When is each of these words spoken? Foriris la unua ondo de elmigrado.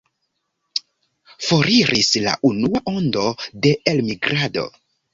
Foriris 1.49 2.11
la 2.25 2.35
unua 2.51 2.83
ondo 2.97 3.29
de 3.67 3.79
elmigrado. 3.97 4.71